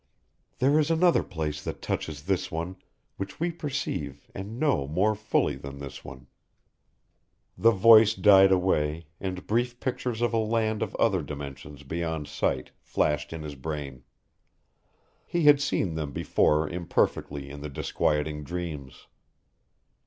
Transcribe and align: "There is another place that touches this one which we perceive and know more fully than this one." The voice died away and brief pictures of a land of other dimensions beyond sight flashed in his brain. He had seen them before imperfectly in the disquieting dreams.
"There 0.57 0.79
is 0.79 0.89
another 0.89 1.21
place 1.21 1.63
that 1.63 1.79
touches 1.79 2.23
this 2.23 2.51
one 2.51 2.77
which 3.17 3.39
we 3.39 3.51
perceive 3.51 4.27
and 4.33 4.59
know 4.59 4.87
more 4.87 5.13
fully 5.13 5.55
than 5.55 5.77
this 5.77 6.03
one." 6.03 6.25
The 7.55 7.69
voice 7.69 8.15
died 8.15 8.51
away 8.51 9.05
and 9.19 9.45
brief 9.45 9.79
pictures 9.79 10.23
of 10.23 10.33
a 10.33 10.37
land 10.39 10.81
of 10.81 10.95
other 10.95 11.21
dimensions 11.21 11.83
beyond 11.83 12.27
sight 12.27 12.71
flashed 12.79 13.31
in 13.31 13.43
his 13.43 13.53
brain. 13.53 14.01
He 15.27 15.43
had 15.43 15.61
seen 15.61 15.93
them 15.93 16.13
before 16.13 16.67
imperfectly 16.67 17.51
in 17.51 17.61
the 17.61 17.69
disquieting 17.69 18.43
dreams. 18.43 19.05